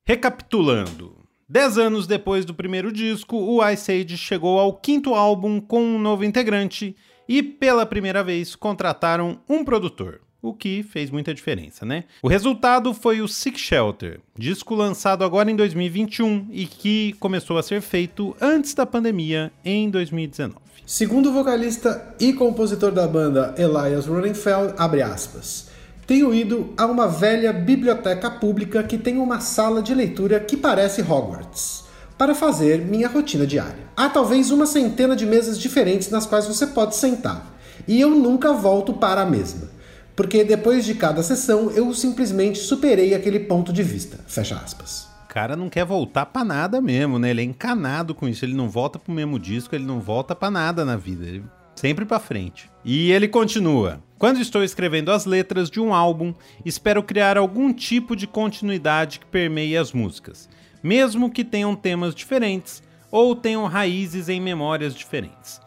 Recapitulando. 0.07 1.17
Dez 1.49 1.79
anos 1.79 2.07
depois 2.07 2.45
do 2.45 2.53
primeiro 2.53 2.93
disco, 2.93 3.35
o 3.35 3.67
Ice 3.67 3.91
Age 3.91 4.19
chegou 4.19 4.61
ao 4.61 4.75
quinto 4.75 5.15
álbum 5.15 5.59
com 5.59 5.83
um 5.83 5.99
novo 5.99 6.23
integrante 6.23 6.95
e, 7.27 7.43
pela 7.43 7.87
primeira 7.87 8.23
vez, 8.23 8.55
contrataram 8.55 9.41
um 9.49 9.65
produtor. 9.65 10.21
O 10.41 10.55
que 10.55 10.85
fez 10.85 11.11
muita 11.11 11.35
diferença, 11.35 11.85
né? 11.85 12.05
O 12.23 12.29
resultado 12.29 12.95
foi 12.95 13.21
o 13.21 13.27
Sick 13.27 13.59
Shelter, 13.59 14.21
disco 14.37 14.73
lançado 14.73 15.25
agora 15.25 15.51
em 15.51 15.57
2021 15.57 16.47
e 16.53 16.65
que 16.65 17.17
começou 17.19 17.59
a 17.59 17.63
ser 17.63 17.81
feito 17.81 18.37
antes 18.41 18.73
da 18.73 18.87
pandemia, 18.87 19.51
em 19.65 19.91
2019. 19.91 20.55
Segundo 20.87 21.31
o 21.31 21.33
vocalista 21.33 22.15
e 22.21 22.33
compositor 22.33 22.93
da 22.93 23.09
banda 23.09 23.53
Elias 23.59 24.07
Rosenfeld, 24.07 24.75
abre 24.79 25.03
aspas. 25.03 25.71
Tenho 26.07 26.33
ido 26.33 26.73
a 26.77 26.87
uma 26.87 27.09
velha 27.09 27.53
biblioteca 27.53 28.31
pública 28.31 28.85
que 28.85 28.97
tem 28.97 29.19
uma 29.19 29.41
sala 29.41 29.83
de 29.83 29.93
leitura 29.93 30.39
que 30.39 30.57
parece 30.57 31.03
Hogwarts, 31.03 31.85
para 32.17 32.35
fazer 32.35 32.79
minha 32.79 33.09
rotina 33.09 33.45
diária. 33.45 33.89
Há 33.97 34.09
talvez 34.09 34.53
uma 34.53 34.67
centena 34.67 35.17
de 35.17 35.27
mesas 35.27 35.59
diferentes 35.59 36.11
nas 36.11 36.27
quais 36.27 36.47
você 36.47 36.69
pode 36.69 36.95
sentar, 36.95 37.59
e 37.89 38.01
eu 38.01 38.11
nunca 38.11 38.53
volto 38.53 38.95
para 38.95 39.23
a 39.23 39.27
mesma, 39.27 39.78
porque 40.19 40.43
depois 40.43 40.85
de 40.85 40.97
cada 40.97 41.23
sessão 41.23 41.71
eu 41.71 41.95
simplesmente 41.95 42.59
superei 42.59 43.15
aquele 43.15 43.39
ponto 43.39 43.73
de 43.73 43.85
vista. 43.85 44.19
Fecha 44.27 44.57
aspas 44.57 45.07
cara 45.29 45.55
não 45.55 45.69
quer 45.69 45.85
voltar 45.85 46.27
para 46.27 46.45
nada 46.45 46.81
mesmo, 46.81 47.17
né? 47.17 47.31
Ele 47.31 47.43
é 47.43 47.45
encanado 47.45 48.13
com 48.13 48.27
isso. 48.27 48.45
Ele 48.45 48.55
não 48.55 48.69
volta 48.69 48.99
pro 48.99 49.13
mesmo 49.13 49.39
disco, 49.39 49.73
ele 49.73 49.85
não 49.85 50.01
volta 50.01 50.35
para 50.35 50.51
nada 50.51 50.85
na 50.85 50.97
vida. 50.97 51.25
Ele 51.25 51.45
sempre 51.77 52.05
para 52.05 52.19
frente. 52.19 52.69
E 52.85 53.13
ele 53.13 53.29
continua: 53.29 54.03
Quando 54.19 54.41
estou 54.41 54.65
escrevendo 54.65 55.13
as 55.13 55.27
letras 55.27 55.71
de 55.71 55.79
um 55.79 55.95
álbum, 55.95 56.35
espero 56.65 57.05
criar 57.05 57.39
algum 57.39 57.73
tipo 57.73 58.17
de 58.17 58.27
continuidade 58.27 59.21
que 59.21 59.27
permeie 59.27 59.77
as 59.77 59.93
músicas, 59.93 60.49
mesmo 60.83 61.31
que 61.31 61.45
tenham 61.45 61.77
temas 61.77 62.17
diferentes 62.17 62.83
ou 63.09 63.37
tenham 63.37 63.67
raízes 63.67 64.29
em 64.29 64.41
memórias 64.41 64.93
diferentes. 64.93 65.61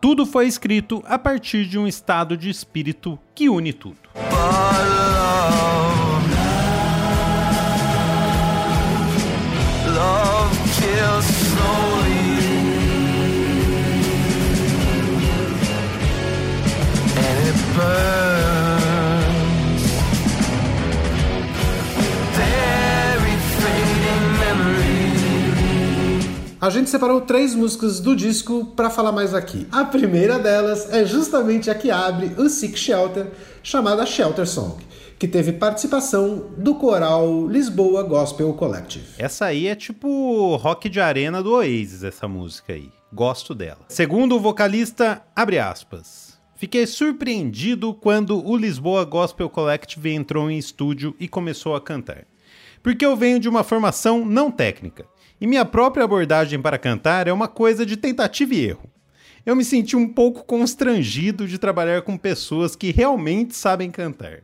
Tudo 0.00 0.24
foi 0.24 0.46
escrito 0.46 1.02
a 1.06 1.18
partir 1.18 1.66
de 1.66 1.76
um 1.76 1.86
estado 1.86 2.36
de 2.36 2.48
espírito 2.48 3.18
que 3.34 3.48
une 3.48 3.72
tudo. 3.72 4.08
A 26.68 26.70
gente 26.70 26.90
separou 26.90 27.22
três 27.22 27.54
músicas 27.54 27.98
do 27.98 28.14
disco 28.14 28.66
para 28.76 28.90
falar 28.90 29.10
mais 29.10 29.32
aqui. 29.32 29.66
A 29.72 29.86
primeira 29.86 30.38
delas 30.38 30.92
é 30.92 31.02
justamente 31.02 31.70
a 31.70 31.74
que 31.74 31.90
abre 31.90 32.34
o 32.36 32.46
Sick 32.50 32.78
Shelter, 32.78 33.28
chamada 33.62 34.04
Shelter 34.04 34.46
Song 34.46 34.86
que 35.18 35.26
teve 35.26 35.52
participação 35.54 36.50
do 36.56 36.76
coral 36.76 37.48
Lisboa 37.48 38.04
Gospel 38.04 38.52
Collective. 38.52 39.04
Essa 39.18 39.46
aí 39.46 39.66
é 39.66 39.74
tipo 39.74 40.54
rock 40.56 40.88
de 40.88 41.00
arena 41.00 41.42
do 41.42 41.54
Oasis, 41.54 42.04
essa 42.04 42.28
música 42.28 42.74
aí. 42.74 42.88
Gosto 43.12 43.52
dela. 43.52 43.80
Segundo 43.88 44.36
o 44.36 44.40
vocalista, 44.40 45.20
abre 45.34 45.58
aspas. 45.58 46.38
Fiquei 46.54 46.86
surpreendido 46.86 47.92
quando 47.94 48.46
o 48.46 48.56
Lisboa 48.56 49.04
Gospel 49.04 49.50
Collective 49.50 50.12
entrou 50.12 50.48
em 50.48 50.56
estúdio 50.56 51.16
e 51.18 51.26
começou 51.26 51.74
a 51.74 51.80
cantar. 51.80 52.24
Porque 52.80 53.04
eu 53.04 53.16
venho 53.16 53.40
de 53.40 53.48
uma 53.48 53.64
formação 53.64 54.24
não 54.24 54.52
técnica, 54.52 55.04
e 55.40 55.46
minha 55.46 55.64
própria 55.64 56.04
abordagem 56.04 56.60
para 56.60 56.78
cantar 56.78 57.28
é 57.28 57.32
uma 57.32 57.48
coisa 57.48 57.86
de 57.86 57.96
tentativa 57.96 58.54
e 58.54 58.66
erro. 58.66 58.90
Eu 59.46 59.56
me 59.56 59.64
senti 59.64 59.96
um 59.96 60.08
pouco 60.08 60.44
constrangido 60.44 61.46
de 61.46 61.58
trabalhar 61.58 62.02
com 62.02 62.18
pessoas 62.18 62.76
que 62.76 62.90
realmente 62.90 63.56
sabem 63.56 63.90
cantar. 63.90 64.42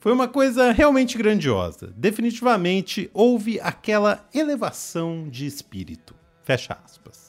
Foi 0.00 0.12
uma 0.12 0.26
coisa 0.26 0.72
realmente 0.72 1.16
grandiosa. 1.16 1.92
Definitivamente 1.96 3.08
houve 3.14 3.60
aquela 3.60 4.26
elevação 4.34 5.28
de 5.30 5.46
espírito. 5.46 6.14
Fecha 6.42 6.76
aspas. 6.84 7.28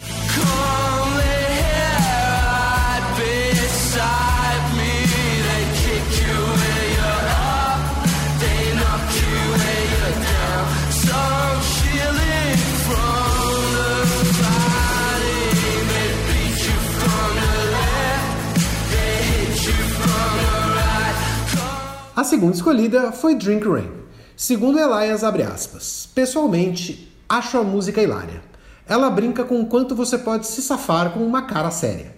A 22.24 22.26
segunda 22.26 22.56
escolhida 22.56 23.12
foi 23.12 23.36
Drink 23.36 23.68
Rain. 23.68 23.92
Segundo 24.34 24.80
Elias, 24.80 25.26
abre 25.26 25.44
aspas. 25.44 26.08
Pessoalmente, 26.16 27.14
acho 27.28 27.58
a 27.58 27.64
música 27.64 28.02
hilária. 28.02 28.42
Ela 28.88 29.10
brinca 29.10 29.44
com 29.44 29.60
o 29.60 29.66
quanto 29.66 29.94
você 29.94 30.18
pode 30.18 30.48
se 30.48 30.62
safar 30.62 31.10
com 31.12 31.20
uma 31.20 31.42
cara 31.42 31.70
séria. 31.70 32.16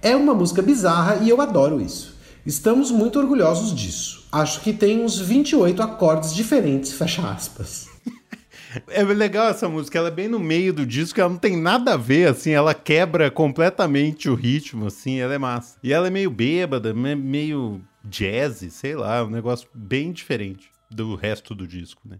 É 0.00 0.16
uma 0.16 0.32
música 0.32 0.62
bizarra 0.62 1.16
e 1.16 1.28
eu 1.28 1.38
adoro 1.38 1.82
isso. 1.82 2.16
Estamos 2.46 2.90
muito 2.90 3.18
orgulhosos 3.18 3.74
disso. 3.74 4.26
Acho 4.32 4.62
que 4.62 4.72
tem 4.72 5.04
uns 5.04 5.20
28 5.20 5.82
acordes 5.82 6.34
diferentes, 6.34 6.94
fecha 6.94 7.20
aspas. 7.20 7.88
É 8.88 9.02
legal 9.02 9.48
essa 9.48 9.68
música, 9.68 9.98
ela 9.98 10.08
é 10.08 10.10
bem 10.10 10.28
no 10.28 10.38
meio 10.38 10.72
do 10.72 10.86
disco, 10.86 11.20
ela 11.20 11.28
não 11.28 11.36
tem 11.36 11.58
nada 11.58 11.92
a 11.92 11.96
ver, 11.98 12.30
assim, 12.30 12.52
ela 12.52 12.72
quebra 12.72 13.30
completamente 13.30 14.30
o 14.30 14.34
ritmo, 14.34 14.86
assim, 14.86 15.20
ela 15.20 15.34
é 15.34 15.36
massa. 15.36 15.76
E 15.82 15.92
ela 15.92 16.06
é 16.06 16.10
meio 16.10 16.30
bêbada, 16.30 16.94
meio 16.94 17.82
jazz, 18.04 18.64
sei 18.70 18.94
lá, 18.94 19.24
um 19.24 19.30
negócio 19.30 19.68
bem 19.74 20.12
diferente 20.12 20.70
do 20.90 21.14
resto 21.14 21.54
do 21.54 21.66
disco, 21.66 22.02
né? 22.04 22.18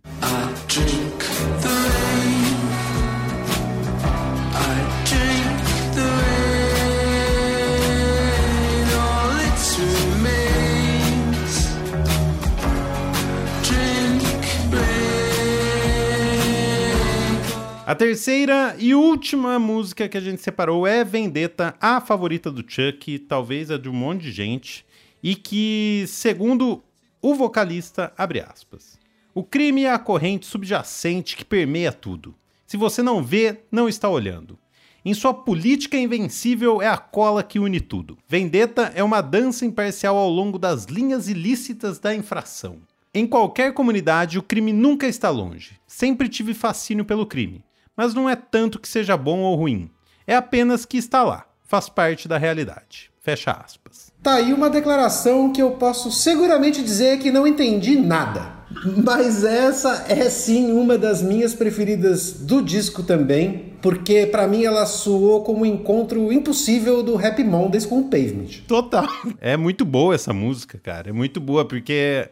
A 17.85 17.95
terceira 17.95 18.75
e 18.79 18.95
última 18.95 19.59
música 19.59 20.09
que 20.09 20.17
a 20.17 20.21
gente 20.21 20.41
separou 20.41 20.87
é 20.87 21.05
Vendetta, 21.05 21.75
a 21.79 22.01
favorita 22.01 22.51
do 22.51 22.65
Chuck, 22.67 23.19
talvez 23.19 23.71
a 23.71 23.77
de 23.77 23.87
um 23.87 23.93
monte 23.93 24.23
de 24.23 24.33
gente 24.33 24.87
e 25.23 25.35
que, 25.35 26.05
segundo 26.09 26.83
o 27.21 27.35
vocalista, 27.35 28.13
abre 28.17 28.41
aspas, 28.41 28.99
o 29.35 29.43
crime 29.43 29.85
é 29.85 29.93
a 29.93 29.99
corrente 29.99 30.45
subjacente 30.47 31.37
que 31.37 31.45
permeia 31.45 31.93
tudo. 31.93 32.35
Se 32.67 32.77
você 32.77 33.03
não 33.03 33.23
vê, 33.23 33.61
não 33.71 33.89
está 33.89 34.09
olhando. 34.09 34.59
Em 35.05 35.15
sua 35.15 35.35
política 35.35 35.97
invencível 35.97 36.81
é 36.81 36.87
a 36.87 36.97
cola 36.97 37.43
que 37.43 37.59
une 37.59 37.81
tudo. 37.81 38.17
Vendetta 38.29 38.93
é 38.95 39.03
uma 39.03 39.21
dança 39.21 39.67
imparcial 39.67 40.17
ao 40.17 40.31
longo 40.31 40.59
das 40.59 40.85
linhas 40.85 41.29
ilícitas 41.29 41.99
da 41.99 42.15
infração. 42.15 42.79
Em 43.15 43.27
qualquer 43.27 43.75
comunidade, 43.75 44.39
o 44.39 44.43
crime 44.43 44.73
nunca 44.73 45.07
está 45.07 45.29
longe. 45.29 45.79
Sempre 45.87 46.29
tive 46.29 46.55
fascínio 46.55 47.05
pelo 47.05 47.27
crime. 47.27 47.65
Mas 47.97 48.15
não 48.15 48.29
é 48.29 48.35
tanto 48.35 48.79
que 48.79 48.89
seja 48.89 49.17
bom 49.17 49.41
ou 49.41 49.55
ruim. 49.55 49.91
É 50.27 50.35
apenas 50.35 50.87
que 50.87 50.97
está 50.97 51.23
lá. 51.23 51.47
Faz 51.65 51.89
parte 51.89 52.27
da 52.27 52.39
realidade. 52.39 53.12
Fecha 53.23 53.53
aspas. 53.53 54.13
Tá 54.21 54.35
aí 54.35 54.53
uma 54.53 54.69
declaração 54.69 55.53
que 55.53 55.63
eu 55.63 55.71
posso 55.73 56.11
seguramente 56.11 56.83
dizer 56.83 57.21
que 57.21 57.31
não 57.31 57.47
entendi 57.47 57.95
nada. 57.95 58.63
Mas 59.05 59.45
essa 59.45 60.07
é 60.09 60.29
sim 60.29 60.73
uma 60.73 60.99
das 60.99 61.23
minhas 61.23 61.55
preferidas 61.55 62.33
do 62.33 62.61
disco 62.61 63.05
também, 63.05 63.75
porque 63.81 64.27
para 64.27 64.49
mim 64.49 64.65
ela 64.65 64.87
soou 64.87 65.45
como 65.45 65.61
um 65.61 65.67
encontro 65.67 66.33
impossível 66.33 67.01
do 67.01 67.17
Happy 67.17 67.45
Mondays 67.45 67.87
com 67.87 68.01
o 68.01 68.05
Pavement. 68.09 68.63
Total. 68.67 69.07
É 69.41 69.57
muito 69.57 69.85
boa 69.85 70.17
essa 70.17 70.33
música, 70.33 70.81
cara. 70.83 71.11
É 71.11 71.13
muito 71.13 71.41
boa 71.41 71.65
porque 71.65 72.29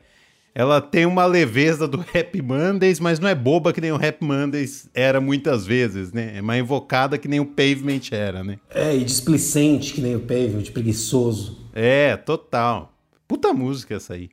ela 0.54 0.80
tem 0.80 1.06
uma 1.06 1.24
leveza 1.26 1.86
do 1.86 1.98
Rap 2.12 2.40
Mondays, 2.42 2.98
mas 2.98 3.18
não 3.18 3.28
é 3.28 3.34
boba 3.34 3.72
que 3.72 3.80
nem 3.80 3.92
o 3.92 3.96
Rap 3.96 4.22
Mondays 4.22 4.88
era 4.94 5.20
muitas 5.20 5.64
vezes, 5.66 6.12
né? 6.12 6.32
É 6.36 6.42
mais 6.42 6.60
invocada 6.60 7.18
que 7.18 7.28
nem 7.28 7.40
o 7.40 7.46
Pavement 7.46 8.00
era, 8.10 8.42
né? 8.42 8.58
É, 8.68 8.94
e 8.94 9.04
displicente 9.04 9.92
que 9.94 10.00
nem 10.00 10.16
o 10.16 10.20
Pavement, 10.20 10.64
preguiçoso. 10.72 11.58
É, 11.72 12.16
total. 12.16 12.92
Puta 13.28 13.52
música 13.52 13.94
essa 13.94 14.14
aí. 14.14 14.30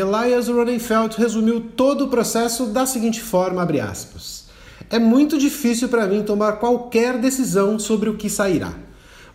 Elias 0.00 0.48
Rodenfeld 0.48 1.16
resumiu 1.18 1.60
todo 1.60 2.06
o 2.06 2.08
processo 2.08 2.66
da 2.66 2.86
seguinte 2.86 3.20
forma. 3.20 3.66
É 4.88 4.98
muito 4.98 5.38
difícil 5.38 5.88
para 5.88 6.06
mim 6.06 6.22
tomar 6.22 6.52
qualquer 6.52 7.18
decisão 7.18 7.78
sobre 7.78 8.08
o 8.08 8.16
que 8.16 8.30
sairá. 8.30 8.72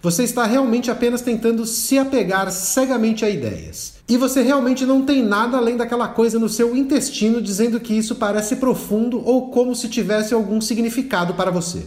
Você 0.02 0.24
está 0.24 0.46
realmente 0.46 0.90
apenas 0.90 1.22
tentando 1.22 1.66
se 1.66 1.98
apegar 1.98 2.52
cegamente 2.52 3.24
a 3.24 3.30
ideias. 3.30 3.96
E 4.10 4.18
você 4.18 4.42
realmente 4.42 4.86
não 4.86 5.04
tem 5.04 5.24
nada 5.24 5.58
além 5.58 5.78
daquela 5.78 6.08
coisa 6.08 6.40
no 6.40 6.50
seu 6.50 6.76
intestino 6.76 7.42
dizendo 7.42 7.80
que 7.80 7.94
isso 7.94 8.16
parece 8.16 8.58
profundo 8.58 9.22
ou 9.24 9.50
como 9.50 9.76
se 9.76 9.88
tivesse 9.88 10.34
algum 10.34 10.60
significado 10.60 11.34
para 11.36 11.52
você. 11.52 11.86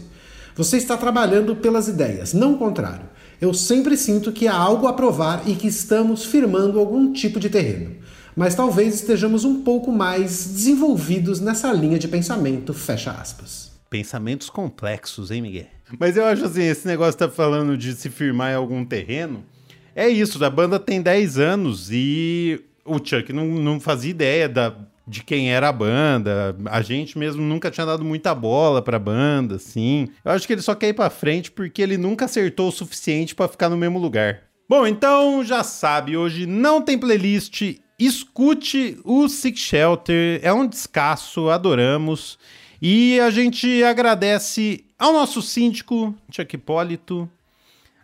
Você 0.57 0.77
está 0.77 0.97
trabalhando 0.97 1.55
pelas 1.57 1.87
ideias, 1.87 2.33
não 2.33 2.55
o 2.55 2.59
contrário. 2.59 3.09
Eu 3.41 3.55
sempre 3.55 3.97
sinto 3.97 4.33
que 4.33 4.49
há 4.49 4.55
algo 4.55 4.89
a 4.89 4.93
provar 4.93 5.43
e 5.47 5.55
que 5.55 5.69
estamos 5.69 6.25
firmando 6.25 6.81
algum 6.81 7.13
tipo 7.13 7.39
de 7.39 7.49
terreno 7.49 8.08
mas 8.39 8.55
talvez 8.55 8.95
estejamos 8.95 9.45
um 9.45 9.65
pouco 9.65 9.91
mais 9.91 10.47
desenvolvidos 10.47 11.41
nessa 11.41 11.73
linha 11.73 11.99
de 11.99 12.07
pensamento, 12.07 12.73
fecha 12.73 13.11
aspas. 13.11 13.73
Pensamentos 13.91 14.49
complexos, 14.49 15.33
hein, 15.33 15.43
Miguel? 15.43 15.67
Mas 15.99 16.17
eu 16.17 16.25
acho 16.25 16.45
assim, 16.45 16.63
esse 16.63 16.87
negócio 16.87 17.19
tá 17.19 17.29
falando 17.29 17.77
de 17.77 17.97
se 17.97 18.09
firmar 18.09 18.53
em 18.53 18.55
algum 18.55 18.85
terreno. 18.85 19.45
É 19.93 20.09
isso, 20.09 20.43
a 20.45 20.49
banda 20.49 20.79
tem 20.79 21.03
10 21.03 21.37
anos 21.37 21.89
e 21.91 22.61
o 22.85 23.05
Chuck 23.05 23.33
não, 23.33 23.45
não 23.45 23.81
fazia 23.81 24.13
ideia 24.13 24.49
da, 24.49 24.73
de 25.05 25.25
quem 25.25 25.53
era 25.53 25.71
a 25.71 25.73
banda. 25.73 26.55
A 26.67 26.81
gente 26.81 27.19
mesmo 27.19 27.43
nunca 27.43 27.73
tinha 27.73 27.87
dado 27.87 28.05
muita 28.05 28.37
bola 28.37 28.81
pra 28.81 29.01
banda, 29.01 29.57
assim. 29.57 30.11
Eu 30.25 30.31
acho 30.31 30.47
que 30.47 30.53
ele 30.53 30.63
só 30.63 30.77
quer 30.77 30.91
ir 30.91 30.95
pra 30.95 31.11
frente 31.11 31.51
porque 31.51 31.83
ele 31.83 31.97
nunca 31.97 32.27
acertou 32.27 32.69
o 32.69 32.73
suficiente 32.73 33.35
para 33.35 33.49
ficar 33.49 33.69
no 33.69 33.77
mesmo 33.77 33.99
lugar. 33.99 34.43
Bom, 34.69 34.87
então 34.87 35.43
já 35.43 35.65
sabe, 35.65 36.17
hoje 36.17 36.47
não 36.47 36.81
tem 36.81 36.97
playlist 36.97 37.81
Escute 37.99 38.97
o 39.05 39.29
Sick 39.29 39.59
Shelter, 39.59 40.39
é 40.41 40.53
um 40.53 40.67
descasso, 40.67 41.51
adoramos. 41.51 42.39
E 42.81 43.19
a 43.19 43.29
gente 43.29 43.83
agradece 43.83 44.85
ao 44.97 45.13
nosso 45.13 45.43
síndico, 45.43 46.15
Chuck 46.31 46.55
Hipólito, 46.55 47.29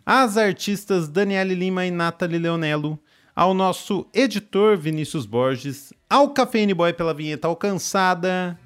às 0.05 0.35
artistas 0.35 1.07
Daniele 1.07 1.55
Lima 1.55 1.85
e 1.85 1.91
Nathalie 1.91 2.37
Leonello, 2.37 2.99
ao 3.33 3.53
nosso 3.53 4.05
editor 4.13 4.77
Vinícius 4.77 5.25
Borges, 5.25 5.93
ao 6.09 6.29
Cafeine 6.31 6.73
Boy 6.73 6.91
pela 6.91 7.13
vinheta 7.13 7.47
alcançada, 7.47 8.59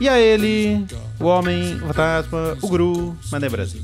e 0.00 0.08
a 0.08 0.16
ele, 0.20 0.86
o 1.18 1.24
homem, 1.24 1.74
o 1.76 1.88
fantasma, 1.88 2.56
o 2.62 2.68
guru, 2.68 3.18
Mané 3.32 3.48
Brasil. 3.48 3.82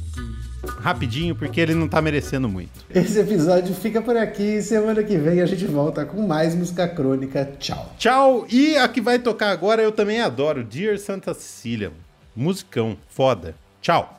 Rapidinho, 0.64 1.35
porque 1.35 1.61
ele 1.61 1.74
não 1.74 1.88
tá 1.88 2.00
merecendo 2.00 2.48
muito. 2.48 2.85
Esse 2.94 3.18
episódio 3.18 3.74
fica 3.74 4.00
por 4.03 4.16
aqui. 4.16 4.61
Semana 4.62 5.03
que 5.03 5.16
vem 5.16 5.40
a 5.40 5.46
gente 5.46 5.64
volta 5.66 6.05
com 6.05 6.27
mais 6.27 6.55
música 6.55 6.87
crônica. 6.88 7.50
Tchau. 7.59 7.92
Tchau. 7.98 8.46
E 8.50 8.77
a 8.77 8.88
que 8.88 9.00
vai 9.00 9.18
tocar 9.18 9.50
agora 9.50 9.83
eu 9.83 9.92
também 9.92 10.20
adoro. 10.20 10.64
Dear 10.64 10.98
Santa 10.98 11.35
Cecília. 11.35 11.92
Musicão. 12.35 12.96
Foda. 13.09 13.55
Tchau. 13.81 14.18